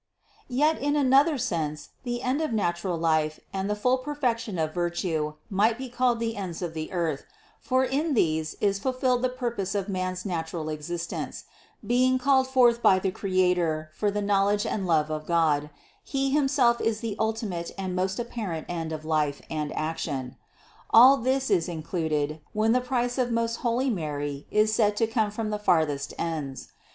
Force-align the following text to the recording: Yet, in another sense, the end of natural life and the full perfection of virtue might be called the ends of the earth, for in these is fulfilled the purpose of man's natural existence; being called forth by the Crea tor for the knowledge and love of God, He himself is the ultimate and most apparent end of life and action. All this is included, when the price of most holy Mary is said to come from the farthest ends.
Yet, 0.49 0.81
in 0.81 0.95
another 0.95 1.37
sense, 1.37 1.89
the 2.05 2.23
end 2.23 2.41
of 2.41 2.51
natural 2.51 2.97
life 2.97 3.39
and 3.53 3.69
the 3.69 3.75
full 3.75 3.99
perfection 3.99 4.57
of 4.57 4.73
virtue 4.73 5.33
might 5.47 5.77
be 5.77 5.89
called 5.89 6.19
the 6.19 6.35
ends 6.35 6.63
of 6.63 6.73
the 6.73 6.91
earth, 6.91 7.25
for 7.59 7.85
in 7.85 8.15
these 8.15 8.55
is 8.59 8.79
fulfilled 8.79 9.21
the 9.21 9.29
purpose 9.29 9.75
of 9.75 9.87
man's 9.89 10.25
natural 10.25 10.69
existence; 10.69 11.43
being 11.85 12.17
called 12.17 12.47
forth 12.47 12.81
by 12.81 12.97
the 12.97 13.11
Crea 13.11 13.53
tor 13.53 13.91
for 13.93 14.09
the 14.09 14.23
knowledge 14.23 14.65
and 14.65 14.87
love 14.87 15.11
of 15.11 15.27
God, 15.27 15.69
He 16.03 16.31
himself 16.31 16.81
is 16.81 17.01
the 17.01 17.15
ultimate 17.19 17.69
and 17.77 17.95
most 17.95 18.19
apparent 18.19 18.65
end 18.67 18.91
of 18.91 19.05
life 19.05 19.39
and 19.51 19.71
action. 19.75 20.35
All 20.89 21.15
this 21.17 21.51
is 21.51 21.69
included, 21.69 22.41
when 22.53 22.71
the 22.71 22.81
price 22.81 23.19
of 23.19 23.29
most 23.31 23.57
holy 23.57 23.91
Mary 23.91 24.47
is 24.49 24.73
said 24.73 24.97
to 24.97 25.05
come 25.05 25.29
from 25.29 25.51
the 25.51 25.59
farthest 25.59 26.15
ends. 26.17 26.69